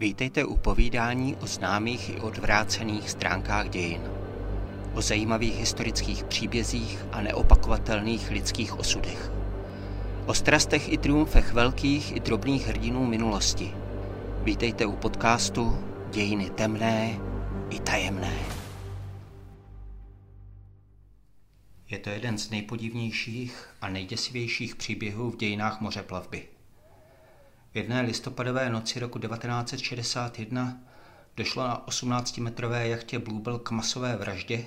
Vítejte 0.00 0.44
u 0.44 0.56
povídání 0.56 1.36
o 1.36 1.46
známých 1.46 2.10
i 2.10 2.20
odvrácených 2.20 3.10
stránkách 3.10 3.68
dějin. 3.68 4.00
O 4.94 5.02
zajímavých 5.02 5.58
historických 5.58 6.24
příbězích 6.24 7.04
a 7.12 7.20
neopakovatelných 7.20 8.30
lidských 8.30 8.78
osudech. 8.78 9.30
O 10.26 10.34
strastech 10.34 10.92
i 10.92 10.98
triumfech 10.98 11.52
velkých 11.52 12.16
i 12.16 12.20
drobných 12.20 12.66
hrdinů 12.66 13.06
minulosti. 13.06 13.74
Vítejte 14.42 14.86
u 14.86 14.96
podcastu 14.96 15.78
Dějiny 16.10 16.50
temné 16.50 17.18
i 17.70 17.80
tajemné. 17.80 18.38
Je 21.90 21.98
to 21.98 22.10
jeden 22.10 22.38
z 22.38 22.50
nejpodivnějších 22.50 23.68
a 23.80 23.88
nejděsivějších 23.88 24.76
příběhů 24.76 25.30
v 25.30 25.36
dějinách 25.36 25.80
mořeplavby. 25.80 26.57
V 27.72 27.76
jedné 27.76 28.00
listopadové 28.00 28.70
noci 28.70 29.00
roku 29.00 29.18
1961 29.18 30.76
došlo 31.36 31.68
na 31.68 31.84
18-metrové 31.86 32.86
jachtě 32.86 33.18
Bluebell 33.18 33.58
k 33.58 33.70
masové 33.70 34.16
vraždě, 34.16 34.64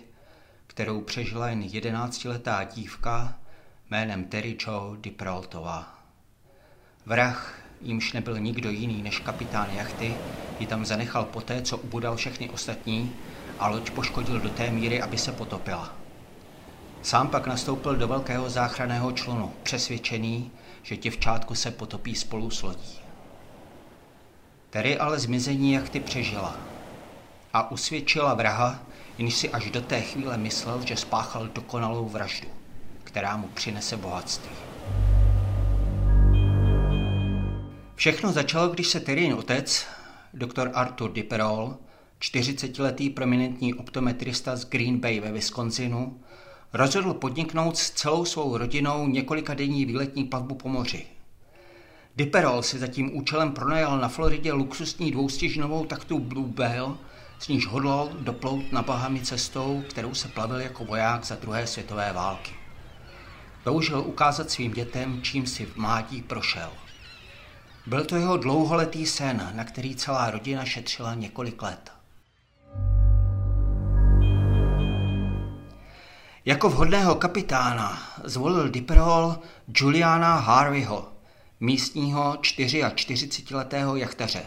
kterou 0.67 1.01
přežila 1.01 1.49
jen 1.49 1.61
11-letá 1.61 2.67
dívka 2.73 3.39
jménem 3.91 4.23
Terry 4.23 4.57
Joe 4.59 4.97
DiPeroltová. 5.01 5.99
Vrah, 7.05 7.61
jímž 7.81 8.13
nebyl 8.13 8.39
nikdo 8.39 8.69
jiný 8.69 9.01
než 9.01 9.19
kapitán 9.19 9.69
jachty, 9.73 10.15
ji 10.59 10.67
tam 10.67 10.85
zanechal 10.85 11.25
poté, 11.25 11.61
co 11.61 11.77
ubudal 11.77 12.15
všechny 12.15 12.49
ostatní 12.49 13.13
a 13.59 13.67
loď 13.67 13.89
poškodil 13.89 14.39
do 14.39 14.49
té 14.49 14.71
míry, 14.71 15.01
aby 15.01 15.17
se 15.17 15.31
potopila. 15.31 15.95
Sám 17.01 17.27
pak 17.27 17.47
nastoupil 17.47 17.95
do 17.95 18.07
velkého 18.07 18.49
záchranného 18.49 19.11
člunu, 19.11 19.53
přesvědčený, 19.63 20.51
že 20.83 20.97
děvčátko 20.97 21.55
se 21.55 21.71
potopí 21.71 22.15
spolu 22.15 22.49
s 22.49 22.63
lodí. 22.63 22.99
Terry 24.69 24.97
ale 24.97 25.19
zmizení 25.19 25.73
jachty 25.73 25.99
přežila 25.99 26.57
a 27.53 27.71
usvědčila 27.71 28.33
vraha, 28.33 28.79
jenž 29.17 29.33
si 29.33 29.49
až 29.49 29.71
do 29.71 29.81
té 29.81 30.01
chvíle 30.01 30.37
myslel, 30.37 30.85
že 30.85 30.95
spáchal 30.95 31.47
dokonalou 31.47 32.09
vraždu, 32.09 32.47
která 33.03 33.37
mu 33.37 33.47
přinese 33.47 33.97
bohatství. 33.97 34.51
Všechno 37.95 38.31
začalo, 38.31 38.69
když 38.69 38.87
se 38.87 38.99
Terryn 38.99 39.33
otec, 39.33 39.85
doktor 40.33 40.71
Arthur 40.73 41.11
Diperol, 41.11 41.77
40-letý 42.21 43.09
prominentní 43.09 43.73
optometrista 43.73 44.55
z 44.55 44.65
Green 44.65 44.99
Bay 44.99 45.19
ve 45.19 45.31
Wisconsinu, 45.31 46.19
rozhodl 46.73 47.13
podniknout 47.13 47.77
s 47.77 47.91
celou 47.91 48.25
svou 48.25 48.57
rodinou 48.57 49.07
několika 49.07 49.53
denní 49.53 49.85
výletní 49.85 50.23
plavbu 50.23 50.55
po 50.55 50.69
moři. 50.69 51.05
Diperol 52.15 52.63
si 52.63 52.79
za 52.79 52.87
tím 52.87 53.17
účelem 53.17 53.51
pronajal 53.51 53.99
na 53.99 54.07
Floridě 54.07 54.53
luxusní 54.53 55.11
dvoustěžnovou 55.11 55.85
taktu 55.85 56.19
Bluebell, 56.19 56.97
s 57.39 57.47
níž 57.47 57.67
hodlal 57.67 58.09
doplout 58.19 58.71
na 58.71 58.81
Bahamy 58.81 59.19
cestou, 59.19 59.83
kterou 59.89 60.13
se 60.13 60.27
plavil 60.27 60.59
jako 60.59 60.85
voják 60.85 61.25
za 61.25 61.35
druhé 61.35 61.67
světové 61.67 62.13
války. 62.13 62.51
Toužil 63.63 63.99
ukázat 63.99 64.51
svým 64.51 64.71
dětem, 64.71 65.21
čím 65.21 65.47
si 65.47 65.65
v 65.65 65.77
mládí 65.77 66.21
prošel. 66.21 66.69
Byl 67.87 68.05
to 68.05 68.15
jeho 68.15 68.37
dlouholetý 68.37 69.05
sen, 69.05 69.51
na 69.55 69.63
který 69.63 69.95
celá 69.95 70.31
rodina 70.31 70.65
šetřila 70.65 71.15
několik 71.15 71.61
let. 71.61 71.91
Jako 76.45 76.69
vhodného 76.69 77.15
kapitána 77.15 78.01
zvolil 78.23 78.69
Diperol 78.69 79.37
Juliana 79.75 80.35
Harveyho, 80.35 81.09
místního 81.59 82.33
44-letého 82.33 83.95
jachtaře. 83.95 84.43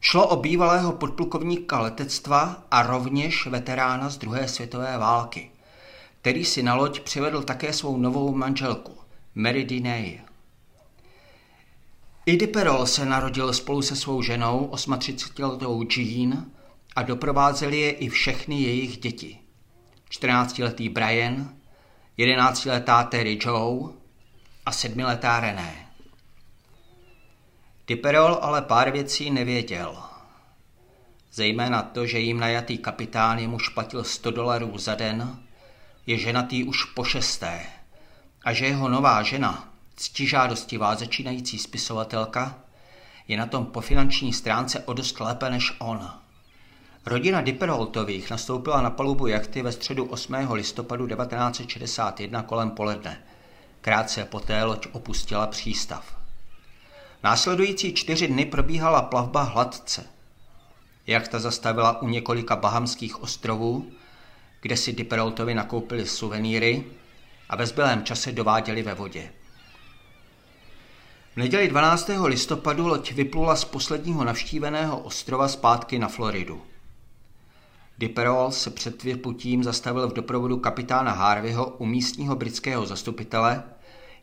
Šlo 0.00 0.28
o 0.28 0.36
bývalého 0.36 0.92
podplukovníka 0.92 1.80
letectva 1.80 2.62
a 2.70 2.82
rovněž 2.82 3.46
veterána 3.46 4.08
z 4.08 4.18
druhé 4.18 4.48
světové 4.48 4.98
války, 4.98 5.50
který 6.20 6.44
si 6.44 6.62
na 6.62 6.74
loď 6.74 7.00
přivedl 7.00 7.42
také 7.42 7.72
svou 7.72 7.96
novou 7.96 8.34
manželku, 8.34 8.98
Mary 9.34 9.64
Diney. 9.64 10.20
I 12.26 12.36
Diperol 12.36 12.86
se 12.86 13.04
narodil 13.06 13.52
spolu 13.52 13.82
se 13.82 13.96
svou 13.96 14.22
ženou, 14.22 14.70
38-letou 14.74 15.86
Jean, 15.96 16.46
a 16.96 17.02
doprovázeli 17.02 17.80
je 17.80 17.90
i 17.90 18.08
všechny 18.08 18.62
jejich 18.62 18.98
děti. 18.98 19.38
14-letý 20.10 20.88
Brian, 20.88 21.54
11-letá 22.18 23.04
Terry 23.04 23.38
Joe 23.42 23.92
a 24.66 24.70
7-letá 24.70 25.40
René. 25.40 25.86
Diperol 27.86 28.38
ale 28.42 28.62
pár 28.62 28.90
věcí 28.90 29.30
nevěděl. 29.30 29.96
Zejména 31.32 31.82
to, 31.82 32.06
že 32.06 32.18
jim 32.18 32.40
najatý 32.40 32.78
kapitán 32.78 33.38
jemuž 33.38 33.68
platil 33.68 34.04
100 34.04 34.30
dolarů 34.30 34.78
za 34.78 34.94
den, 34.94 35.38
je 36.06 36.18
ženatý 36.18 36.64
už 36.64 36.84
po 36.84 37.04
šesté 37.04 37.66
a 38.44 38.52
že 38.52 38.66
jeho 38.66 38.88
nová 38.88 39.22
žena, 39.22 39.72
ctižádostivá 39.96 40.94
začínající 40.94 41.58
spisovatelka, 41.58 42.58
je 43.28 43.36
na 43.36 43.46
tom 43.46 43.66
po 43.66 43.80
finanční 43.80 44.32
stránce 44.32 44.80
o 44.84 44.92
dost 44.92 45.20
lépe 45.20 45.50
než 45.50 45.72
on. 45.78 46.10
Rodina 47.06 47.40
Diperoltových 47.40 48.30
nastoupila 48.30 48.82
na 48.82 48.90
palubu 48.90 49.26
jachty 49.26 49.62
ve 49.62 49.72
středu 49.72 50.04
8. 50.04 50.34
listopadu 50.52 51.06
1961 51.06 52.42
kolem 52.42 52.70
poledne. 52.70 53.22
Krátce 53.80 54.24
poté 54.24 54.64
loď 54.64 54.86
opustila 54.92 55.46
přístav. 55.46 56.16
Následující 57.22 57.94
čtyři 57.94 58.28
dny 58.28 58.44
probíhala 58.44 59.02
plavba 59.02 59.42
hladce. 59.42 60.06
Jachta 61.06 61.38
zastavila 61.38 62.02
u 62.02 62.08
několika 62.08 62.56
bahamských 62.56 63.22
ostrovů, 63.22 63.90
kde 64.60 64.76
si 64.76 64.92
Diperoltovi 64.92 65.54
nakoupili 65.54 66.06
suvenýry 66.06 66.84
a 67.48 67.56
ve 67.56 67.66
zbylém 67.66 68.04
čase 68.04 68.32
dováděli 68.32 68.82
ve 68.82 68.94
vodě. 68.94 69.32
V 71.34 71.36
neděli 71.36 71.68
12. 71.68 72.10
listopadu 72.24 72.88
loď 72.88 73.12
vyplula 73.12 73.56
z 73.56 73.64
posledního 73.64 74.24
navštíveného 74.24 74.98
ostrova 74.98 75.48
zpátky 75.48 75.98
na 75.98 76.08
Floridu. 76.08 76.62
Diperol 78.00 78.50
se 78.50 78.70
před 78.70 79.02
vyputím 79.02 79.64
zastavil 79.64 80.08
v 80.08 80.12
doprovodu 80.12 80.56
kapitána 80.56 81.12
Harveyho 81.12 81.66
u 81.66 81.86
místního 81.86 82.36
britského 82.36 82.86
zastupitele, 82.86 83.62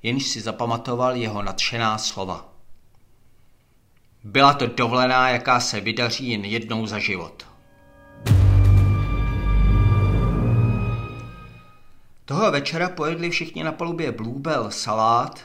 jenž 0.03 0.27
si 0.27 0.41
zapamatoval 0.41 1.15
jeho 1.15 1.41
nadšená 1.41 1.97
slova. 1.97 2.49
Byla 4.23 4.53
to 4.53 4.67
dovolená, 4.67 5.29
jaká 5.29 5.59
se 5.59 5.81
vydaří 5.81 6.29
jen 6.29 6.45
jednou 6.45 6.85
za 6.85 6.99
život. 6.99 7.47
Toho 12.25 12.51
večera 12.51 12.89
pojedli 12.89 13.29
všichni 13.29 13.63
na 13.63 13.71
palubě 13.71 14.11
Bluebell 14.11 14.71
salát 14.71 15.39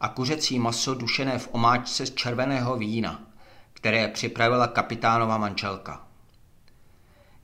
a 0.00 0.08
kuřecí 0.08 0.58
maso 0.58 0.94
dušené 0.94 1.38
v 1.38 1.48
omáčce 1.52 2.06
z 2.06 2.14
červeného 2.14 2.76
vína, 2.76 3.20
které 3.72 4.08
připravila 4.08 4.66
kapitánova 4.66 5.38
manželka. 5.38 6.09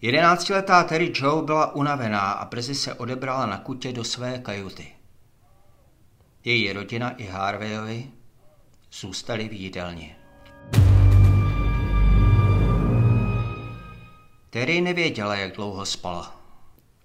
Jedenáctiletá 0.01 0.85
Terry 0.85 1.13
Joe 1.15 1.43
byla 1.43 1.75
unavená 1.75 2.31
a 2.31 2.45
brzy 2.45 2.75
se 2.75 2.95
odebrala 2.95 3.47
na 3.47 3.59
kutě 3.59 3.93
do 3.93 4.05
své 4.05 4.39
kajuty. 4.39 4.97
Její 6.45 6.73
rodina 6.73 7.11
i 7.11 7.27
Harveyovi 7.27 8.11
zůstali 8.93 9.49
v 9.49 9.53
jídelně. 9.53 10.17
Terry 14.51 14.81
nevěděla, 14.81 15.37
jak 15.37 15.57
dlouho 15.57 15.87
spala. 15.87 16.41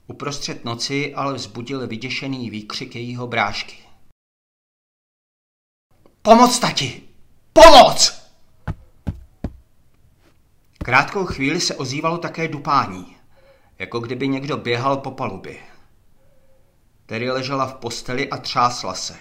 Uprostřed 0.07 0.65
noci 0.65 1.15
ale 1.15 1.33
vzbudil 1.33 1.87
vyděšený 1.87 2.49
výkřik 2.49 2.95
jejího 2.95 3.27
brášky. 3.27 3.75
Pomoc, 6.21 6.59
tati! 6.59 7.03
Pomoc! 7.53 8.20
Krátkou 10.83 11.25
chvíli 11.25 11.61
se 11.61 11.75
ozývalo 11.75 12.17
také 12.17 12.47
dupání, 12.47 13.15
jako 13.79 13.99
kdyby 13.99 14.27
někdo 14.27 14.57
běhal 14.57 14.97
po 14.97 15.11
palubě. 15.11 15.57
Terry 17.05 17.31
ležela 17.31 17.65
v 17.65 17.73
posteli 17.73 18.29
a 18.29 18.37
třásla 18.37 18.93
se, 18.93 19.15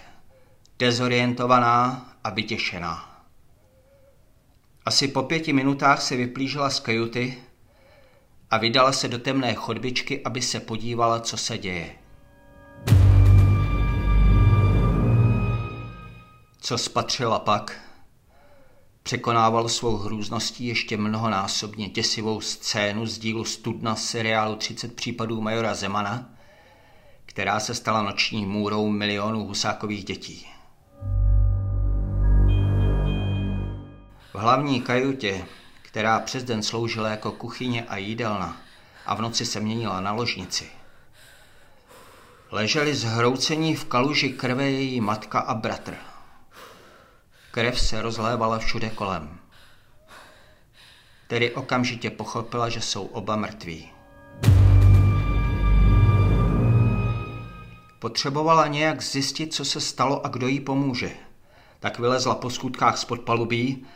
dezorientovaná 0.79 2.09
a 2.25 2.31
vytěšená. 2.31 3.25
Asi 4.85 5.09
po 5.09 5.23
pěti 5.23 5.53
minutách 5.53 6.03
se 6.03 6.17
vyplížila 6.17 6.71
z 6.71 6.81
kajuty 6.81 7.39
a 8.51 8.59
vydala 8.59 8.93
se 8.93 9.09
do 9.09 9.19
temné 9.19 9.55
chodbičky, 9.55 10.25
aby 10.25 10.43
se 10.43 10.61
podívala, 10.61 11.21
co 11.21 11.37
se 11.37 11.59
děje. 11.59 11.95
Co 16.61 16.79
spatřila 16.79 17.39
pak, 17.39 17.90
překonával 19.11 19.69
svou 19.69 19.97
hrůzností 19.97 20.67
ještě 20.67 20.97
mnohonásobně 20.97 21.89
děsivou 21.89 22.41
scénu 22.41 23.07
z 23.07 23.19
dílu 23.19 23.45
Studna 23.45 23.97
seriálu 23.97 24.57
30 24.57 24.95
případů 24.95 25.41
majora 25.41 25.75
Zemana, 25.75 26.29
která 27.27 27.61
se 27.61 27.75
stala 27.75 28.03
noční 28.03 28.47
můrou 28.47 28.89
milionů 28.91 29.45
husákových 29.45 30.05
dětí. 30.05 30.47
V 34.33 34.35
hlavní 34.35 34.81
kajutě, 34.81 35.45
která 35.83 36.21
přes 36.21 36.45
den 36.45 36.63
sloužila 36.63 37.09
jako 37.09 37.33
kuchyně 37.33 37.85
a 37.85 37.97
jídelna 37.97 38.57
a 39.07 39.15
v 39.15 39.21
noci 39.21 39.47
se 39.47 39.61
měnila 39.61 40.01
na 40.01 40.13
ložnici. 40.13 40.67
Leželi 42.51 42.95
zhroucení 42.95 43.77
v 43.77 43.85
kaluži 43.85 44.29
krve 44.29 44.71
její 44.71 45.01
matka 45.01 45.41
a 45.41 45.55
bratr. 45.55 46.10
Krev 47.51 47.81
se 47.81 48.03
rozlévala 48.03 48.59
všude 48.59 48.91
kolem. 48.91 49.39
Tedy 51.27 51.55
okamžitě 51.55 52.11
pochopila, 52.11 52.69
že 52.69 52.81
jsou 52.81 53.05
oba 53.05 53.37
mrtví. 53.37 53.91
Potřebovala 57.99 58.67
nějak 58.67 59.03
zjistit, 59.03 59.55
co 59.55 59.65
se 59.65 59.81
stalo 59.81 60.27
a 60.27 60.29
kdo 60.29 60.49
jí 60.49 60.61
pomůže. 60.61 61.11
Tak 61.81 61.99
vylezla 61.99 62.35
po 62.35 62.51
skutkách 62.51 62.99
spod 62.99 63.21
palubí, 63.21 63.87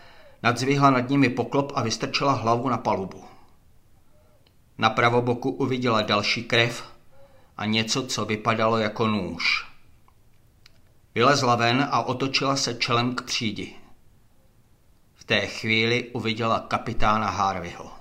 nadzvihla 0.43 0.91
nad 0.91 1.09
nimi 1.09 1.29
poklop 1.29 1.73
a 1.75 1.83
vystrčila 1.83 2.33
hlavu 2.33 2.69
na 2.69 2.79
palubu. 2.79 3.25
Na 4.79 4.91
pravoboku 4.91 5.51
uviděla 5.51 6.03
další 6.03 6.45
krev 6.45 6.85
a 7.57 7.67
něco, 7.67 8.07
co 8.07 8.25
vypadalo 8.25 8.79
jako 8.79 9.07
nůž. 9.07 9.74
Vylezla 11.15 11.57
ven 11.57 11.89
a 11.91 12.03
otočila 12.03 12.57
se 12.57 12.75
čelem 12.75 13.15
k 13.15 13.23
přídi. 13.23 13.77
V 15.15 15.25
té 15.25 15.47
chvíli 15.47 16.11
uviděla 16.11 16.61
kapitána 16.61 17.31
Harveyho. 17.31 17.93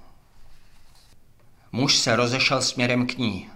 Muž 1.71 1.97
se 1.97 2.15
rozešel 2.15 2.61
směrem 2.61 3.07
k 3.07 3.17
ní. 3.17 3.49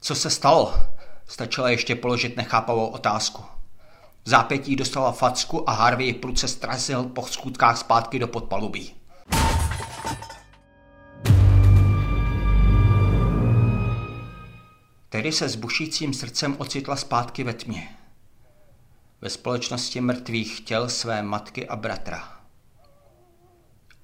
Co 0.00 0.14
se 0.14 0.30
stalo? 0.30 0.74
Stačila 1.26 1.70
ještě 1.70 1.94
položit 1.94 2.36
nechápavou 2.36 2.86
otázku. 2.86 3.44
V 4.24 4.28
zápětí 4.28 4.76
dostala 4.76 5.12
facku 5.12 5.70
a 5.70 5.72
Harvey 5.72 6.12
pruce 6.12 6.48
strazil 6.48 7.04
po 7.04 7.22
skutkách 7.22 7.78
zpátky 7.78 8.18
do 8.18 8.28
podpalubí. 8.28 8.94
Tedy 15.08 15.32
se 15.32 15.48
s 15.48 15.56
bušícím 15.56 16.14
srdcem 16.14 16.56
ocitla 16.58 16.96
zpátky 16.96 17.44
ve 17.44 17.54
tmě. 17.54 18.01
Ve 19.22 19.30
společnosti 19.30 20.00
mrtvých 20.00 20.60
těl 20.60 20.88
své 20.88 21.22
matky 21.22 21.68
a 21.68 21.76
bratra. 21.76 22.28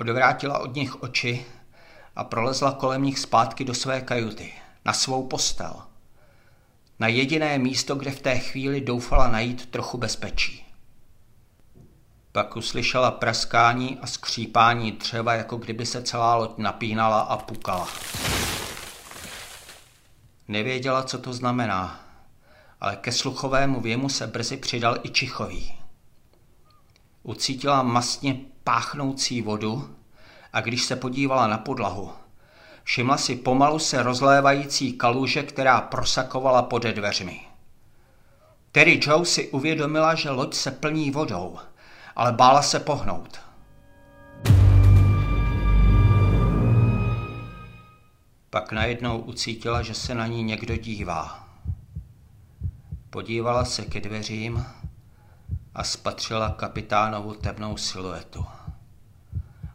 Odvrátila 0.01 0.59
od 0.59 0.75
nich 0.75 1.03
oči 1.03 1.47
a 2.17 2.25
prolezla 2.25 2.73
kolem 2.73 3.03
nich 3.03 3.19
zpátky 3.19 3.65
do 3.65 3.75
své 3.75 4.01
kajuty, 4.01 4.53
na 4.85 4.93
svou 4.93 5.27
postel. 5.27 5.75
Na 6.99 7.09
jediné 7.09 7.59
místo, 7.59 7.95
kde 7.95 8.11
v 8.11 8.21
té 8.21 8.39
chvíli 8.39 8.81
doufala 8.81 9.29
najít 9.29 9.67
trochu 9.67 9.99
bezpečí. 9.99 10.67
Pak 12.33 12.57
uslyšela 12.57 13.11
praskání 13.11 13.99
a 14.03 14.07
skřípání 14.07 14.93
dřeva, 14.93 15.35
jako 15.35 15.57
kdyby 15.57 15.87
se 15.87 16.03
celá 16.03 16.35
loď 16.35 16.59
napínala 16.59 17.21
a 17.21 17.37
pukala. 17.37 17.89
Nevěděla, 20.49 21.03
co 21.03 21.19
to 21.19 21.33
znamená, 21.33 22.08
ale 22.81 22.97
ke 22.97 23.13
sluchovému 23.13 23.81
věmu 23.81 24.09
se 24.09 24.27
brzy 24.27 24.57
přidal 24.57 24.99
i 25.03 25.11
čichový. 25.11 25.75
Ucítila 27.23 27.83
mastně 27.83 28.41
páchnoucí 28.65 29.43
vodu 29.43 29.95
a 30.53 30.61
když 30.61 30.85
se 30.85 30.97
podívala 30.97 31.47
na 31.47 31.59
podlahu, 31.59 32.13
všimla 32.83 33.17
si 33.17 33.37
pomalu 33.37 33.79
se 33.79 34.03
rozlévající 34.03 34.93
kaluže, 34.93 35.43
která 35.43 35.81
prosakovala 35.81 36.63
pode 36.63 36.93
dveřmi. 36.93 37.41
Terry 38.73 39.01
Joe 39.03 39.27
si 39.27 39.49
uvědomila, 39.49 40.15
že 40.15 40.31
loď 40.31 40.55
se 40.55 40.71
plní 40.71 41.11
vodou, 41.11 41.59
ale 42.17 42.33
bála 42.33 42.63
se 42.63 42.81
pohnout. 42.81 43.41
Pak 48.51 48.73
najednou 48.73 49.19
ucítila, 49.19 49.83
že 49.83 49.95
se 49.95 50.15
na 50.15 50.27
ní 50.27 50.43
někdo 50.43 50.77
dívá. 50.77 51.48
Podívala 53.11 53.65
se 53.65 53.85
ke 53.85 54.01
dveřím 54.01 54.67
a 55.75 55.85
spatřila 55.85 56.51
kapitánovu 56.51 57.35
temnou 57.35 57.77
siluetu. 57.77 58.47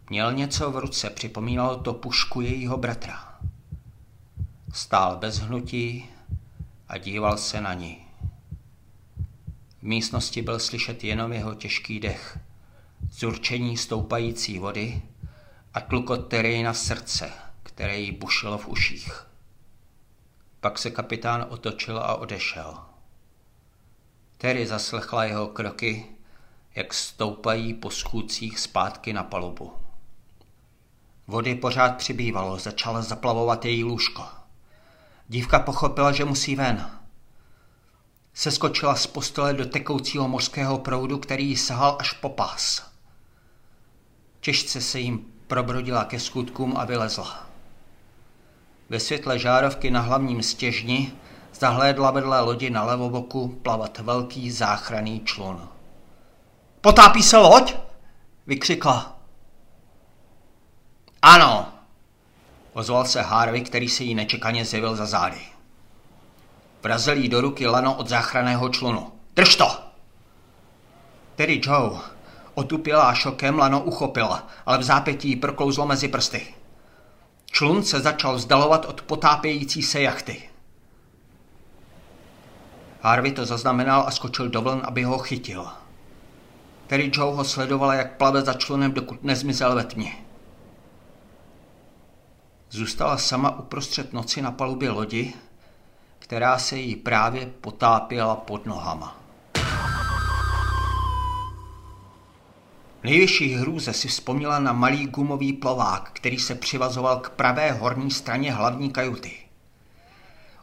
Měl 0.09 0.33
něco 0.33 0.71
v 0.71 0.77
ruce, 0.77 1.09
připomínalo 1.09 1.77
to 1.77 1.93
pušku 1.93 2.41
jejího 2.41 2.77
bratra. 2.77 3.39
Stál 4.73 5.17
bez 5.17 5.39
hnutí 5.39 6.09
a 6.87 6.97
díval 6.97 7.37
se 7.37 7.61
na 7.61 7.73
ní. 7.73 8.05
V 9.79 9.83
místnosti 9.83 10.41
byl 10.41 10.59
slyšet 10.59 11.03
jenom 11.03 11.33
jeho 11.33 11.55
těžký 11.55 11.99
dech, 11.99 12.39
zurčení 13.11 13.77
stoupající 13.77 14.59
vody 14.59 15.01
a 15.73 15.81
tlukot 15.81 16.33
na 16.63 16.73
srdce– 16.73 17.31
které 17.73 17.99
jí 17.99 18.11
bušilo 18.11 18.57
v 18.57 18.67
uších. 18.67 19.25
Pak 20.59 20.79
se 20.79 20.91
kapitán 20.91 21.45
otočil 21.49 21.97
a 21.99 22.15
odešel. 22.15 22.77
Terry 24.43 24.67
zaslechla 24.67 25.25
jeho 25.25 25.47
kroky, 25.47 26.05
jak 26.75 26.93
stoupají 26.93 27.73
po 27.73 27.89
skůcích 27.89 28.59
zpátky 28.59 29.13
na 29.13 29.23
palubu. 29.23 29.73
Vody 31.27 31.55
pořád 31.55 31.97
přibývalo, 31.97 32.59
začala 32.59 33.01
zaplavovat 33.01 33.65
její 33.65 33.83
lůžko. 33.83 34.25
Dívka 35.27 35.59
pochopila, 35.59 36.11
že 36.11 36.25
musí 36.25 36.55
ven. 36.55 36.91
Seskočila 38.33 38.95
z 38.95 39.07
postele 39.07 39.53
do 39.53 39.65
tekoucího 39.65 40.27
mořského 40.27 40.77
proudu, 40.77 41.17
který 41.17 41.47
jí 41.49 41.57
sahal 41.57 41.97
až 41.99 42.13
po 42.13 42.29
pás. 42.29 42.91
Těžce 44.39 44.81
se 44.81 44.99
jim 44.99 45.25
probrodila 45.47 46.05
ke 46.05 46.19
skutkům 46.19 46.77
a 46.77 46.85
vylezla. 46.85 47.49
Ve 48.89 48.99
světle 48.99 49.39
žárovky 49.39 49.91
na 49.91 50.01
hlavním 50.01 50.43
stěžni 50.43 51.11
zahlédla 51.63 52.11
vedle 52.11 52.39
lodi 52.41 52.69
na 52.69 52.83
levoboku 52.83 53.47
plavat 53.47 53.99
velký 53.99 54.51
záchranný 54.51 55.21
člun. 55.25 55.69
Potápí 56.81 57.23
se 57.23 57.37
loď? 57.37 57.75
vykřikla. 58.47 59.15
Ano, 61.21 61.67
ozval 62.73 63.05
se 63.05 63.21
Harvey, 63.21 63.61
který 63.61 63.89
se 63.89 64.03
jí 64.03 64.15
nečekaně 64.15 64.65
zjevil 64.65 64.95
za 64.95 65.05
zády. 65.05 65.41
Vrazil 66.83 67.17
jí 67.17 67.29
do 67.29 67.41
ruky 67.41 67.67
lano 67.67 67.95
od 67.95 68.09
záchranného 68.09 68.69
člunu. 68.69 69.11
Drž 69.35 69.55
to! 69.55 69.67
Tedy 71.35 71.61
Joe, 71.63 71.99
otupělá 72.53 73.13
šokem, 73.13 73.59
lano 73.59 73.83
uchopila, 73.83 74.47
ale 74.65 74.77
v 74.77 74.83
zápětí 74.83 75.29
jí 75.29 75.35
proklouzlo 75.35 75.85
mezi 75.85 76.07
prsty. 76.07 76.53
Člun 77.51 77.83
se 77.83 77.99
začal 77.99 78.35
vzdalovat 78.35 78.85
od 78.85 79.01
potápějící 79.01 79.81
se 79.81 80.01
jachty. 80.01 80.52
Harvey 83.05 83.31
to 83.31 83.45
zaznamenal 83.45 84.03
a 84.07 84.11
skočil 84.11 84.49
do 84.49 84.61
vln, 84.61 84.81
aby 84.83 85.03
ho 85.03 85.17
chytil. 85.17 85.67
Terry 86.87 87.11
Joe 87.13 87.35
ho 87.35 87.43
sledovala, 87.43 87.93
jak 87.93 88.17
plave 88.17 88.41
za 88.41 88.53
člunem, 88.53 88.91
dokud 88.91 89.23
nezmizel 89.23 89.75
ve 89.75 89.83
tmě. 89.83 90.13
Zůstala 92.69 93.17
sama 93.17 93.59
uprostřed 93.59 94.13
noci 94.13 94.41
na 94.41 94.51
palubě 94.51 94.89
lodi, 94.89 95.33
která 96.19 96.57
se 96.57 96.77
jí 96.77 96.95
právě 96.95 97.45
potápěla 97.45 98.35
pod 98.35 98.65
nohama. 98.65 99.17
Nejvyšší 103.03 103.53
hrůze 103.53 103.93
si 103.93 104.07
vzpomněla 104.07 104.59
na 104.59 104.73
malý 104.73 105.07
gumový 105.07 105.53
plovák, 105.53 106.11
který 106.13 106.39
se 106.39 106.55
přivazoval 106.55 107.19
k 107.19 107.29
pravé 107.29 107.71
horní 107.71 108.11
straně 108.11 108.51
hlavní 108.51 108.89
kajuty. 108.89 109.42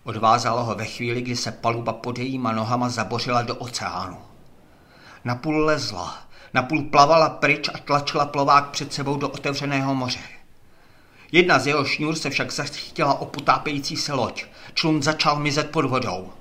Odvázalo 0.05 0.65
ho 0.65 0.75
ve 0.75 0.85
chvíli, 0.85 1.23
kdy 1.23 1.37
se 1.37 1.53
paluba 1.53 1.93
pod 1.93 2.19
jejíma 2.19 2.53
nohama 2.53 2.89
zabořila 2.89 3.43
do 3.43 3.55
oceánu. 3.55 4.19
Napůl 5.25 5.65
lezla, 5.65 6.19
napůl 6.55 6.83
plavala 6.83 7.29
pryč 7.29 7.69
a 7.75 7.79
tlačila 7.79 8.27
plovák 8.27 8.71
před 8.71 8.93
sebou 8.93 9.17
do 9.17 9.29
otevřeného 9.29 9.95
moře. 9.95 10.21
Jedna 11.33 11.59
z 11.59 11.67
jeho 11.67 11.85
šňůr 11.85 12.15
se 12.15 12.31
však 12.31 12.53
zachytila 12.53 13.21
o 13.21 13.27
potápějící 13.27 13.97
se 13.97 14.13
loď. 14.13 14.45
Člun 14.75 15.03
začal 15.03 15.37
mizet 15.37 15.71
pod 15.71 15.85
vodou. 15.85 16.33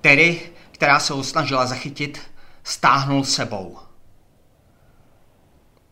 Terry, 0.00 0.40
která 0.70 1.00
se 1.00 1.12
ho 1.12 1.24
snažila 1.24 1.66
zachytit, 1.66 2.20
stáhnul 2.64 3.24
sebou. 3.24 3.78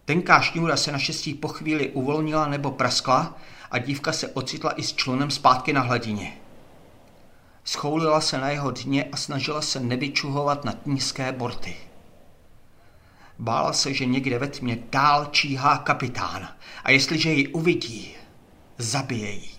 Tenká 0.04 0.40
šňůra 0.40 0.76
se 0.76 0.92
naštěstí 0.92 1.34
po 1.34 1.48
chvíli 1.48 1.90
uvolnila 1.90 2.48
nebo 2.48 2.70
praskla 2.70 3.38
a 3.70 3.78
dívka 3.78 4.12
se 4.12 4.28
ocitla 4.28 4.72
i 4.72 4.82
s 4.82 4.92
člunem 4.92 5.30
zpátky 5.30 5.72
na 5.72 5.80
hladině. 5.80 6.39
Schoulila 7.70 8.20
se 8.20 8.38
na 8.38 8.50
jeho 8.50 8.70
dně 8.70 9.04
a 9.04 9.16
snažila 9.16 9.62
se 9.62 9.80
nevyčuhovat 9.80 10.64
na 10.64 10.74
nízké 10.86 11.32
borty. 11.32 11.76
Bála 13.38 13.72
se, 13.72 13.94
že 13.94 14.06
někde 14.06 14.38
ve 14.38 14.48
tmě 14.48 14.78
dál 14.92 15.26
číhá 15.26 15.78
kapitán 15.78 16.48
a 16.84 16.90
jestliže 16.90 17.32
ji 17.32 17.48
uvidí, 17.48 18.14
zabije 18.78 19.30
ji. 19.30 19.50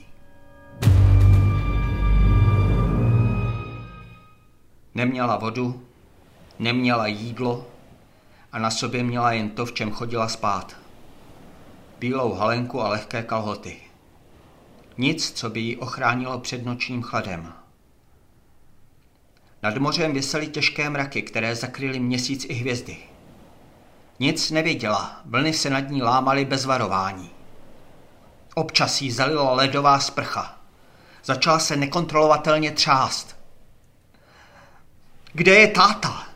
Neměla 4.96 5.38
vodu, 5.38 5.86
neměla 6.60 7.08
jídlo, 7.08 7.68
a 8.52 8.60
na 8.60 8.72
sobě 8.72 9.04
měla 9.04 9.32
jen 9.32 9.50
to, 9.50 9.66
v 9.66 9.74
čem 9.74 9.92
chodila 9.92 10.28
spát. 10.28 10.76
bílou 12.00 12.34
halenku 12.34 12.82
a 12.82 12.90
lehké 12.90 13.24
kalhoty. 13.24 13.78
Nic, 14.98 15.32
co 15.32 15.50
by 15.50 15.60
ji 15.60 15.78
ochránilo 15.78 16.40
před 16.40 16.66
nočním 16.66 17.02
chladem. 17.02 17.61
Nad 19.64 19.78
mořem 19.78 20.14
vysely 20.14 20.48
těžké 20.48 20.90
mraky, 20.90 21.22
které 21.22 21.56
zakryly 21.56 22.00
měsíc 22.00 22.46
i 22.50 22.54
hvězdy. 22.54 22.98
Nic 24.20 24.52
neviděla, 24.52 25.22
vlny 25.26 25.54
se 25.54 25.70
nad 25.70 25.90
ní 25.90 26.02
lámaly 26.02 26.46
bez 26.46 26.66
varování. 26.66 27.30
Občas 28.56 29.02
jí 29.02 29.12
zalila 29.12 29.54
ledová 29.54 30.00
sprcha. 30.00 30.58
Začala 31.24 31.60
se 31.60 31.76
nekontrolovatelně 31.76 32.72
třást. 32.72 33.36
Kde 35.34 35.56
je 35.56 35.68
táta? 35.68 36.28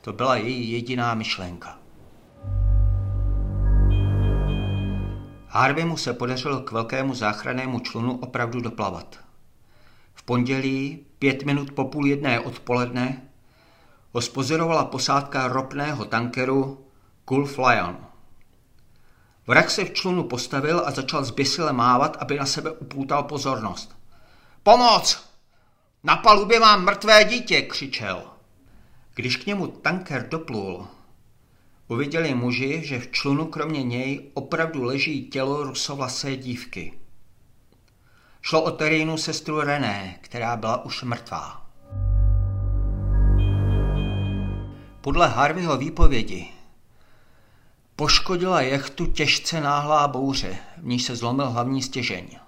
To 0.00 0.12
byla 0.12 0.36
její 0.36 0.72
jediná 0.72 1.14
myšlenka. 1.14 1.78
Harveymu 5.48 5.96
se 5.96 6.12
podařilo 6.12 6.60
k 6.60 6.72
velkému 6.72 7.14
záchrannému 7.14 7.80
člunu 7.80 8.18
opravdu 8.18 8.60
doplavat. 8.60 9.18
V 10.14 10.22
pondělí, 10.22 11.06
pět 11.20 11.42
minut 11.42 11.72
po 11.72 11.84
půl 11.84 12.06
jedné 12.06 12.40
odpoledne, 12.40 13.22
ho 14.12 14.20
spozorovala 14.20 14.84
posádka 14.84 15.48
ropného 15.48 16.04
tankeru 16.04 16.86
Gulf 17.28 17.58
Lion. 17.58 18.06
Vrak 19.46 19.70
se 19.70 19.84
v 19.84 19.92
člunu 19.92 20.24
postavil 20.24 20.82
a 20.86 20.90
začal 20.90 21.24
zběsile 21.24 21.72
mávat, 21.72 22.16
aby 22.20 22.38
na 22.38 22.46
sebe 22.46 22.70
upoutal 22.70 23.22
pozornost. 23.22 23.96
Pomoc! 24.62 25.30
Na 26.04 26.16
palubě 26.16 26.60
mám 26.60 26.84
mrtvé 26.84 27.24
dítě, 27.24 27.62
křičel. 27.62 28.22
Když 29.14 29.36
k 29.36 29.46
němu 29.46 29.66
tanker 29.66 30.28
doplul, 30.28 30.88
uviděli 31.88 32.34
muži, 32.34 32.80
že 32.84 32.98
v 32.98 33.10
člunu 33.10 33.46
kromě 33.46 33.82
něj 33.82 34.30
opravdu 34.34 34.82
leží 34.82 35.30
tělo 35.30 35.62
rusovlasé 35.62 36.36
dívky. 36.36 37.00
Šlo 38.42 38.62
o 38.62 38.70
terénu 38.70 39.18
sestru 39.18 39.60
René, 39.60 40.18
která 40.20 40.56
byla 40.56 40.84
už 40.84 41.02
mrtvá. 41.02 41.66
Podle 45.00 45.28
Harveyho 45.28 45.76
výpovědi 45.76 46.48
poškodila 47.96 48.60
jechtu 48.60 49.06
těžce 49.06 49.60
náhlá 49.60 50.08
bouře, 50.08 50.56
v 50.78 50.86
níž 50.86 51.02
se 51.02 51.16
zlomil 51.16 51.50
hlavní 51.50 51.82
stěžeň. 51.82 52.38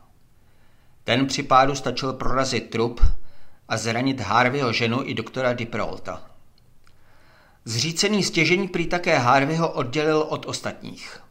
Ten 1.05 1.27
při 1.27 1.43
pádu 1.43 1.75
stačil 1.75 2.13
prorazit 2.13 2.71
trup 2.71 3.01
a 3.69 3.77
zranit 3.77 4.21
Harveyho 4.21 4.73
ženu 4.73 5.01
i 5.05 5.15
doktora 5.15 5.53
Diprolta. 5.53 6.23
Zřícený 7.65 8.23
stěžení 8.23 8.69
prý 8.69 8.87
také 8.87 9.19
Harveyho 9.19 9.73
oddělil 9.73 10.19
od 10.19 10.47
ostatních. 10.47 11.22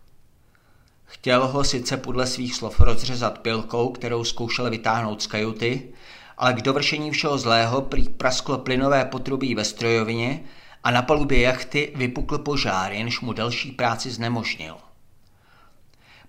Chtěl 1.21 1.47
ho 1.47 1.63
sice 1.63 1.97
podle 1.97 2.27
svých 2.27 2.55
slov 2.55 2.79
rozřezat 2.79 3.39
pilkou, 3.39 3.89
kterou 3.89 4.23
zkoušel 4.23 4.69
vytáhnout 4.69 5.21
z 5.21 5.27
kajuty, 5.27 5.93
ale 6.37 6.53
k 6.53 6.61
dovršení 6.61 7.11
všeho 7.11 7.37
zlého 7.37 7.81
prý 7.81 8.09
prasklo 8.09 8.57
plynové 8.57 9.05
potrubí 9.05 9.55
ve 9.55 9.65
strojovině 9.65 10.43
a 10.83 10.91
na 10.91 11.01
palubě 11.01 11.39
jachty 11.39 11.93
vypukl 11.95 12.37
požár, 12.37 12.91
jenž 12.91 13.21
mu 13.21 13.33
další 13.33 13.71
práci 13.71 14.11
znemožnil. 14.11 14.77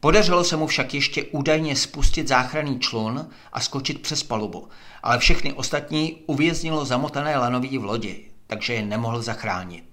Podařilo 0.01 0.45
se 0.45 0.57
mu 0.57 0.67
však 0.67 0.95
ještě 0.95 1.25
údajně 1.25 1.77
spustit 1.77 2.29
záchranný 2.29 2.81
člun 2.81 3.29
a 3.53 3.61
skočit 3.61 4.03
přes 4.03 4.23
palubu, 4.23 4.69
ale 5.03 5.19
všechny 5.19 5.53
ostatní 5.53 6.23
uvěznilo 6.27 6.85
zamotané 6.85 7.39
lanový 7.39 7.79
v 7.79 7.85
lodi, 7.85 8.31
takže 8.47 8.75
je 8.75 8.83
nemohl 8.83 9.23
zachránit. 9.23 9.92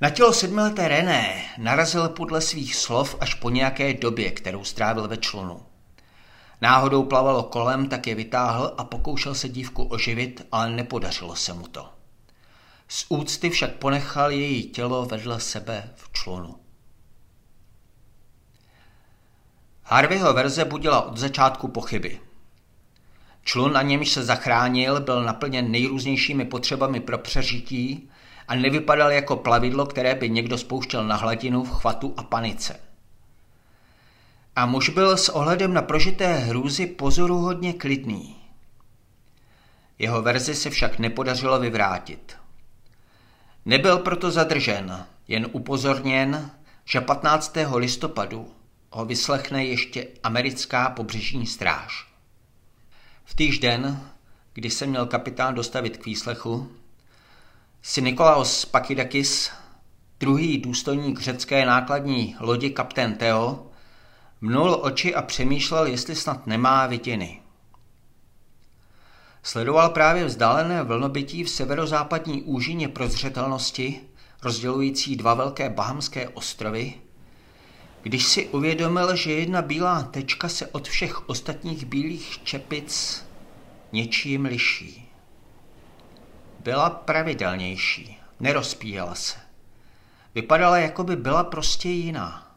Na 0.00 0.10
tělo 0.10 0.32
sedmileté 0.32 0.88
René 0.88 1.44
narazil 1.58 2.08
podle 2.08 2.40
svých 2.40 2.76
slov 2.76 3.16
až 3.20 3.34
po 3.34 3.50
nějaké 3.50 3.94
době, 3.94 4.30
kterou 4.30 4.64
strávil 4.64 5.08
ve 5.08 5.16
člunu. 5.16 5.62
Náhodou 6.60 7.02
plavalo 7.02 7.42
kolem, 7.42 7.88
tak 7.88 8.06
je 8.06 8.14
vytáhl 8.14 8.74
a 8.78 8.84
pokoušel 8.84 9.34
se 9.34 9.48
dívku 9.48 9.82
oživit, 9.82 10.46
ale 10.52 10.70
nepodařilo 10.70 11.36
se 11.36 11.52
mu 11.52 11.68
to. 11.68 11.88
Z 12.88 13.06
úcty 13.08 13.50
však 13.50 13.74
ponechal 13.74 14.30
její 14.30 14.62
tělo 14.68 15.06
vedle 15.06 15.40
sebe 15.40 15.90
v 15.96 16.12
člunu. 16.12 16.56
Harveyho 19.82 20.32
verze 20.32 20.64
budila 20.64 21.02
od 21.02 21.18
začátku 21.18 21.68
pochyby. 21.68 22.20
Člun, 23.44 23.72
na 23.72 23.82
němž 23.82 24.10
se 24.10 24.24
zachránil, 24.24 25.00
byl 25.00 25.22
naplněn 25.22 25.70
nejrůznějšími 25.70 26.44
potřebami 26.44 27.00
pro 27.00 27.18
přežití 27.18 28.10
a 28.48 28.54
nevypadal 28.54 29.12
jako 29.12 29.36
plavidlo, 29.36 29.86
které 29.86 30.14
by 30.14 30.30
někdo 30.30 30.58
spouštěl 30.58 31.04
na 31.04 31.16
hladinu 31.16 31.64
v 31.64 31.70
chvatu 31.70 32.14
a 32.16 32.22
panice. 32.22 32.80
A 34.56 34.66
muž 34.66 34.88
byl 34.88 35.16
s 35.16 35.28
ohledem 35.28 35.74
na 35.74 35.82
prožité 35.82 36.34
hrůzy 36.34 36.86
pozoruhodně 36.86 37.72
klidný. 37.72 38.36
Jeho 39.98 40.22
verzi 40.22 40.54
se 40.54 40.70
však 40.70 40.98
nepodařilo 40.98 41.60
vyvrátit. 41.60 42.36
Nebyl 43.64 43.98
proto 43.98 44.30
zadržen, 44.30 45.06
jen 45.28 45.46
upozorněn, 45.52 46.50
že 46.84 47.00
15. 47.00 47.56
listopadu 47.74 48.54
ho 48.90 49.04
vyslechne 49.04 49.64
ještě 49.64 50.06
americká 50.22 50.90
pobřežní 50.90 51.46
stráž. 51.46 52.08
V 53.24 53.34
týž 53.34 53.58
den, 53.58 54.08
kdy 54.52 54.70
se 54.70 54.86
měl 54.86 55.06
kapitán 55.06 55.54
dostavit 55.54 55.96
k 55.96 56.06
výslechu, 56.06 56.72
si 57.86 58.02
Nikolaos 58.02 58.64
Pakidakis, 58.64 59.50
druhý 60.20 60.58
důstojník 60.58 61.20
řecké 61.20 61.66
nákladní 61.66 62.36
lodi 62.40 62.70
kapitán 62.70 63.14
Theo, 63.14 63.66
mnul 64.40 64.78
oči 64.82 65.14
a 65.14 65.22
přemýšlel, 65.22 65.86
jestli 65.86 66.14
snad 66.14 66.46
nemá 66.46 66.86
vidiny. 66.86 67.42
Sledoval 69.42 69.88
právě 69.88 70.24
vzdálené 70.24 70.82
vlnobytí 70.82 71.44
v 71.44 71.50
severozápadní 71.50 72.42
úžině 72.42 72.88
prozřetelnosti, 72.88 74.00
rozdělující 74.42 75.16
dva 75.16 75.34
velké 75.34 75.70
bahamské 75.70 76.28
ostrovy, 76.28 76.94
když 78.02 78.24
si 78.24 78.48
uvědomil, 78.48 79.16
že 79.16 79.32
jedna 79.32 79.62
bílá 79.62 80.02
tečka 80.02 80.48
se 80.48 80.66
od 80.66 80.88
všech 80.88 81.28
ostatních 81.28 81.84
bílých 81.84 82.38
čepic 82.44 83.24
něčím 83.92 84.44
liší. 84.44 85.13
Byla 86.64 86.90
pravidelnější, 86.90 88.18
nerozpíjela 88.40 89.14
se. 89.14 89.38
Vypadala, 90.34 90.78
jako 90.78 91.04
by 91.04 91.16
byla 91.16 91.44
prostě 91.44 91.88
jiná. 91.88 92.56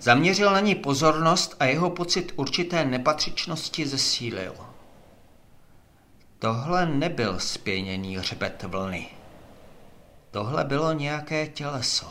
Zaměřil 0.00 0.52
na 0.52 0.60
ní 0.60 0.74
pozornost 0.74 1.56
a 1.60 1.64
jeho 1.64 1.90
pocit 1.90 2.32
určité 2.36 2.84
nepatřičnosti 2.84 3.86
zesílil. 3.86 4.54
Tohle 6.38 6.86
nebyl 6.86 7.38
spěněný 7.38 8.16
hřbet 8.16 8.62
vlny. 8.62 9.08
Tohle 10.30 10.64
bylo 10.64 10.92
nějaké 10.92 11.46
těleso. 11.46 12.10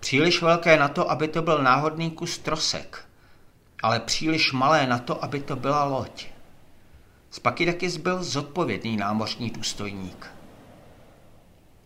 Příliš 0.00 0.42
velké 0.42 0.76
na 0.76 0.88
to, 0.88 1.10
aby 1.10 1.28
to 1.28 1.42
byl 1.42 1.62
náhodný 1.62 2.10
kus 2.10 2.38
trosek, 2.38 3.04
ale 3.82 4.00
příliš 4.00 4.52
malé 4.52 4.86
na 4.86 4.98
to, 4.98 5.24
aby 5.24 5.40
to 5.40 5.56
byla 5.56 5.84
loď. 5.84 6.26
Spakidakis 7.30 7.96
byl 7.96 8.22
zodpovědný 8.22 8.96
námořní 8.96 9.50
důstojník. 9.50 10.26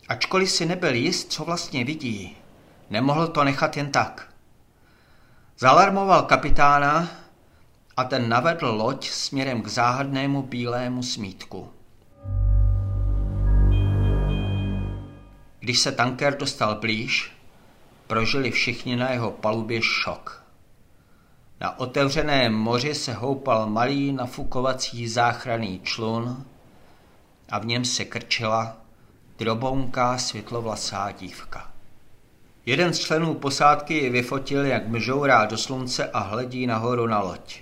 Ačkoliv 0.07 0.51
si 0.51 0.65
nebyl 0.65 0.95
jist, 0.95 1.31
co 1.31 1.43
vlastně 1.43 1.83
vidí, 1.83 2.37
nemohl 2.89 3.27
to 3.27 3.43
nechat 3.43 3.77
jen 3.77 3.91
tak. 3.91 4.33
Zalarmoval 5.57 6.23
kapitána 6.23 7.09
a 7.97 8.03
ten 8.03 8.29
navedl 8.29 8.67
loď 8.67 9.09
směrem 9.09 9.61
k 9.61 9.67
záhadnému 9.67 10.41
bílému 10.41 11.03
smítku. 11.03 11.69
Když 15.59 15.79
se 15.79 15.91
tanker 15.91 16.37
dostal 16.37 16.75
blíž, 16.75 17.31
prožili 18.07 18.51
všichni 18.51 18.95
na 18.95 19.09
jeho 19.09 19.31
palubě 19.31 19.81
šok. 19.81 20.42
Na 21.63 21.79
otevřeném 21.79 22.53
moři 22.53 22.95
se 22.95 23.13
houpal 23.13 23.69
malý 23.69 24.11
nafukovací 24.11 25.07
záchranný 25.07 25.81
člun 25.83 26.45
a 27.49 27.59
v 27.59 27.65
něm 27.65 27.85
se 27.85 28.05
krčila 28.05 28.77
drobounká 29.37 30.17
světlovlasá 30.17 31.11
dívka. 31.11 31.71
Jeden 32.65 32.93
z 32.93 32.99
členů 32.99 33.33
posádky 33.33 33.93
ji 33.93 34.09
vyfotil, 34.09 34.65
jak 34.65 34.87
mžourá 34.87 35.45
do 35.45 35.57
slunce 35.57 36.09
a 36.09 36.19
hledí 36.19 36.67
nahoru 36.67 37.07
na 37.07 37.19
loď. 37.19 37.61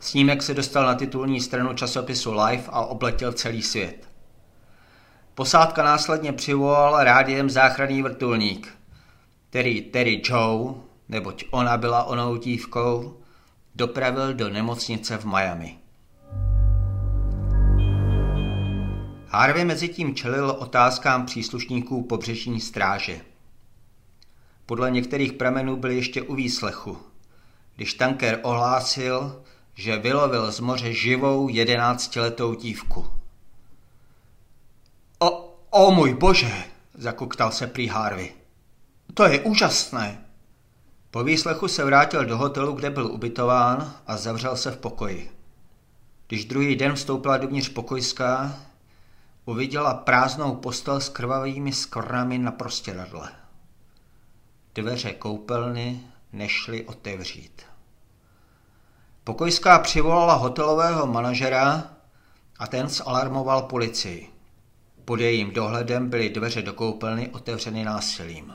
Snímek 0.00 0.42
se 0.42 0.54
dostal 0.54 0.86
na 0.86 0.94
titulní 0.94 1.40
stranu 1.40 1.74
časopisu 1.74 2.32
Life 2.32 2.70
a 2.72 2.80
obletěl 2.80 3.32
celý 3.32 3.62
svět. 3.62 4.08
Posádka 5.34 5.82
následně 5.82 6.32
přivolala 6.32 7.04
rádiem 7.04 7.50
záchranný 7.50 8.02
vrtulník, 8.02 8.68
který 9.50 9.82
Terry 9.82 10.22
Joe, 10.24 10.89
neboť 11.10 11.44
ona 11.50 11.76
byla 11.76 12.04
onou 12.04 12.36
dívkou, 12.36 13.20
dopravil 13.74 14.34
do 14.34 14.48
nemocnice 14.48 15.18
v 15.18 15.24
Miami. 15.24 15.78
Harvey 19.28 19.64
mezi 19.64 19.88
tím 19.88 20.14
čelil 20.14 20.50
otázkám 20.50 21.26
příslušníků 21.26 22.02
pobřežní 22.02 22.60
stráže. 22.60 23.20
Podle 24.66 24.90
některých 24.90 25.32
pramenů 25.32 25.76
byl 25.76 25.90
ještě 25.90 26.22
u 26.22 26.34
výslechu, 26.34 26.98
když 27.76 27.94
tanker 27.94 28.40
ohlásil, 28.42 29.42
že 29.74 29.96
vylovil 29.96 30.52
z 30.52 30.60
moře 30.60 30.92
živou 30.92 31.48
jedenáctiletou 31.48 32.54
dívku. 32.54 33.06
O, 35.18 35.54
o 35.70 35.90
můj 35.90 36.14
bože, 36.14 36.64
zakuktal 36.94 37.52
se 37.52 37.66
prý 37.66 37.88
Harvey. 37.88 38.32
To 39.14 39.24
je 39.24 39.40
úžasné. 39.40 40.29
Po 41.10 41.24
výslechu 41.24 41.68
se 41.68 41.84
vrátil 41.84 42.24
do 42.24 42.38
hotelu, 42.38 42.72
kde 42.72 42.90
byl 42.90 43.06
ubytován 43.06 43.94
a 44.06 44.16
zavřel 44.16 44.56
se 44.56 44.70
v 44.70 44.76
pokoji. 44.76 45.30
Když 46.28 46.44
druhý 46.44 46.76
den 46.76 46.94
vstoupila 46.94 47.36
dovnitř 47.36 47.68
pokojská, 47.68 48.56
uviděla 49.44 49.94
prázdnou 49.94 50.54
postel 50.54 51.00
s 51.00 51.08
krvavými 51.08 51.72
skrnami 51.72 52.38
na 52.38 52.50
prostěradle. 52.50 53.28
Dveře 54.74 55.12
koupelny 55.12 56.00
nešly 56.32 56.84
otevřít. 56.84 57.62
Pokojská 59.24 59.78
přivolala 59.78 60.34
hotelového 60.34 61.06
manažera 61.06 61.90
a 62.58 62.66
ten 62.66 62.88
zalarmoval 62.88 63.62
policii. 63.62 64.28
Pod 65.04 65.20
jejím 65.20 65.52
dohledem 65.52 66.10
byly 66.10 66.30
dveře 66.30 66.62
do 66.62 66.72
koupelny 66.72 67.28
otevřeny 67.28 67.84
násilím. 67.84 68.52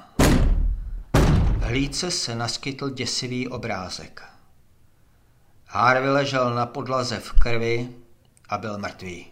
Hlídce 1.65 2.11
se 2.11 2.35
naskytl 2.35 2.89
děsivý 2.89 3.47
obrázek. 3.47 4.23
Harvey 5.65 6.09
ležel 6.09 6.55
na 6.55 6.65
podlaze 6.65 7.19
v 7.19 7.31
krvi 7.31 7.89
a 8.49 8.57
byl 8.57 8.77
mrtvý. 8.77 9.25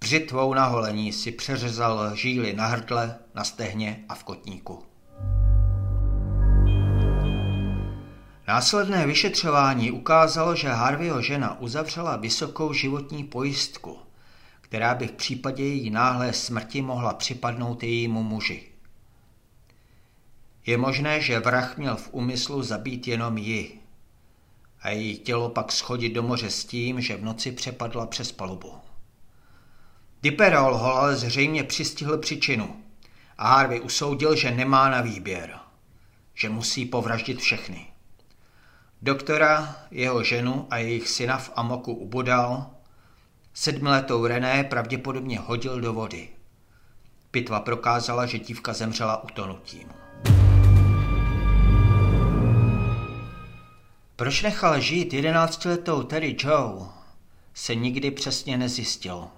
Břitvou 0.00 0.54
na 0.54 0.66
holení 0.66 1.12
si 1.12 1.32
přeřezal 1.32 2.16
žíly 2.16 2.52
na 2.52 2.66
hrdle, 2.66 3.14
na 3.34 3.44
stehně 3.44 4.04
a 4.08 4.14
v 4.14 4.24
kotníku. 4.24 4.82
Následné 8.48 9.06
vyšetřování 9.06 9.90
ukázalo, 9.90 10.54
že 10.54 10.68
Harveyho 10.68 11.22
žena 11.22 11.60
uzavřela 11.60 12.16
vysokou 12.16 12.72
životní 12.72 13.24
pojistku, 13.24 13.98
která 14.60 14.94
by 14.94 15.06
v 15.06 15.12
případě 15.12 15.64
její 15.64 15.90
náhlé 15.90 16.32
smrti 16.32 16.82
mohla 16.82 17.14
připadnout 17.14 17.82
jejímu 17.82 18.22
muži. 18.22 18.70
Je 20.70 20.78
možné, 20.78 21.20
že 21.20 21.40
vrah 21.40 21.78
měl 21.78 21.96
v 21.96 22.08
úmyslu 22.12 22.62
zabít 22.62 23.08
jenom 23.08 23.38
ji 23.38 23.80
a 24.80 24.90
její 24.90 25.18
tělo 25.18 25.48
pak 25.48 25.72
schodit 25.72 26.12
do 26.12 26.22
moře 26.22 26.50
s 26.50 26.64
tím, 26.64 27.00
že 27.00 27.16
v 27.16 27.24
noci 27.24 27.52
přepadla 27.52 28.06
přes 28.06 28.32
palubu. 28.32 28.74
Diperol 30.22 30.76
ho 30.76 30.94
ale 30.94 31.16
zřejmě 31.16 31.64
přistihl 31.64 32.18
příčinu 32.18 32.76
a 33.38 33.48
Harvey 33.48 33.80
usoudil, 33.80 34.36
že 34.36 34.50
nemá 34.50 34.88
na 34.88 35.00
výběr, 35.00 35.58
že 36.34 36.48
musí 36.48 36.86
povraždit 36.86 37.40
všechny. 37.40 37.86
Doktora, 39.02 39.76
jeho 39.90 40.24
ženu 40.24 40.66
a 40.70 40.78
jejich 40.78 41.08
syna 41.08 41.38
v 41.38 41.50
amoku 41.56 41.94
ubodal, 41.94 42.70
sedmiletou 43.54 44.26
René 44.26 44.64
pravděpodobně 44.64 45.38
hodil 45.38 45.80
do 45.80 45.92
vody. 45.92 46.28
Pitva 47.30 47.60
prokázala, 47.60 48.26
že 48.26 48.38
dívka 48.38 48.72
zemřela 48.72 49.24
utonutím. 49.24 49.88
Proč 54.20 54.42
nechal 54.42 54.80
žít 54.80 55.12
jedenáctiletou 55.12 56.02
Terry 56.02 56.36
Joe, 56.38 56.88
se 57.54 57.74
nikdy 57.74 58.10
přesně 58.10 58.58
nezjistil. 58.58 59.28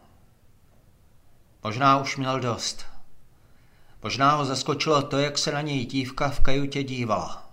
Možná 1.65 1.99
už 1.99 2.17
měl 2.17 2.41
dost. 2.41 2.87
Možná 4.03 4.35
ho 4.35 4.45
zaskočilo 4.45 5.03
to, 5.03 5.19
jak 5.19 5.39
se 5.39 5.53
na 5.53 5.61
něj 5.61 5.85
dívka 5.85 6.29
v 6.29 6.41
kajutě 6.41 6.83
dívala. 6.83 7.51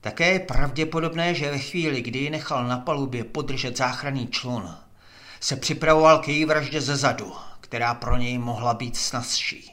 Také 0.00 0.32
je 0.32 0.40
pravděpodobné, 0.40 1.34
že 1.34 1.50
ve 1.50 1.58
chvíli, 1.58 2.02
kdy 2.02 2.18
ji 2.18 2.30
nechal 2.30 2.68
na 2.68 2.78
palubě 2.78 3.24
podržet 3.24 3.76
záchranný 3.76 4.28
člun, 4.28 4.76
se 5.40 5.56
připravoval 5.56 6.18
k 6.18 6.28
její 6.28 6.44
vraždě 6.44 6.80
ze 6.80 6.96
zadu, 6.96 7.32
která 7.60 7.94
pro 7.94 8.16
něj 8.16 8.38
mohla 8.38 8.74
být 8.74 8.96
snazší. 8.96 9.71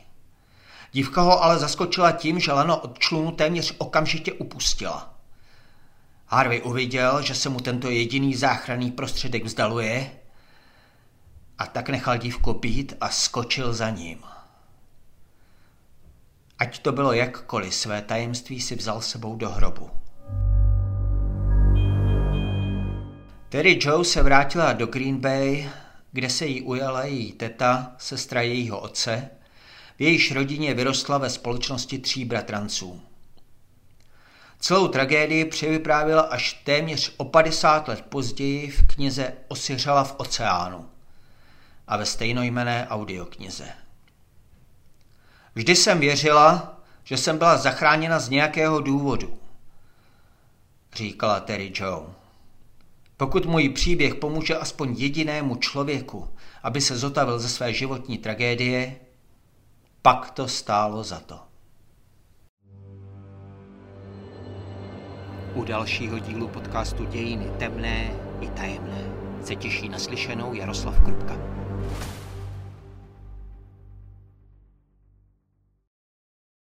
Dívka 0.92 1.22
ho 1.22 1.44
ale 1.44 1.60
zaskočila 1.60 2.12
tím, 2.12 2.40
že 2.40 2.52
lano 2.52 2.78
od 2.78 3.00
člunu 3.00 3.32
téměř 3.32 3.76
okamžitě 3.78 4.34
upustila. 4.34 5.14
Harvey 6.28 6.62
uviděl, 6.62 7.22
že 7.22 7.36
se 7.36 7.50
mu 7.50 7.60
tento 7.60 7.90
jediný 7.90 8.36
záchranný 8.36 8.92
prostředek 8.92 9.46
vzdaluje 9.46 10.12
a 11.58 11.66
tak 11.66 11.90
nechal 11.90 12.18
dívku 12.18 12.54
být 12.54 12.94
a 13.02 13.10
skočil 13.10 13.74
za 13.74 13.90
ním. 13.90 14.24
Ať 16.60 16.80
to 16.80 16.92
bylo 16.92 17.14
jakkoliv, 17.14 17.76
své 17.76 18.02
tajemství 18.02 18.62
si 18.62 18.76
vzal 18.76 19.02
sebou 19.02 19.36
do 19.36 19.50
hrobu. 19.50 19.90
Terry 23.50 23.80
Joe 23.82 24.06
se 24.06 24.24
vrátila 24.24 24.74
do 24.74 24.88
Green 24.88 25.18
Bay, 25.18 25.70
kde 26.12 26.30
se 26.30 26.46
jí 26.46 26.62
ujala 26.62 27.04
její 27.04 27.32
teta, 27.32 27.96
sestra 27.98 28.42
jejího 28.42 28.80
otce, 28.80 29.30
v 30.00 30.02
jejíž 30.02 30.32
rodině 30.32 30.74
vyrostla 30.74 31.18
ve 31.18 31.30
společnosti 31.30 32.00
tří 32.00 32.26
bratranců. 32.26 33.02
Celou 34.60 34.88
tragédii 34.88 35.46
převyprávila 35.46 36.22
až 36.22 36.54
téměř 36.54 37.14
o 37.18 37.26
50 37.26 37.88
let 37.88 38.02
později 38.02 38.72
v 38.72 38.88
knize 38.88 39.34
Osiřela 39.48 40.04
v 40.04 40.16
oceánu 40.18 40.90
a 41.88 41.98
ve 41.98 42.06
stejnojmené 42.06 42.88
audioknize. 42.90 43.68
Vždy 45.56 45.76
jsem 45.76 46.00
věřila, 46.00 46.80
že 47.04 47.18
jsem 47.18 47.38
byla 47.38 47.58
zachráněna 47.58 48.20
z 48.20 48.30
nějakého 48.30 48.82
důvodu, 48.82 49.40
říkala 50.94 51.40
Terry 51.40 51.72
Joe. 51.76 52.08
Pokud 53.18 53.46
můj 53.46 53.70
příběh 53.70 54.16
pomůže 54.16 54.58
aspoň 54.58 54.96
jedinému 54.98 55.56
člověku, 55.56 56.30
aby 56.64 56.82
se 56.82 56.98
zotavil 56.98 57.40
ze 57.40 57.50
své 57.50 57.74
životní 57.74 58.18
tragédie, 58.18 58.96
pak 60.02 60.32
to 60.32 60.48
stálo 60.48 61.04
za 61.04 61.20
to. 61.20 61.40
U 65.54 65.64
dalšího 65.64 66.20
dílu 66.20 66.48
podcastu 66.48 67.06
Dějiny 67.06 67.52
temné 67.60 68.12
i 68.42 68.50
tajemné 68.50 69.04
se 69.44 69.56
těší 69.56 69.90
naslyšenou 69.90 70.54
Jaroslav 70.54 71.00
Krupka. 71.00 71.59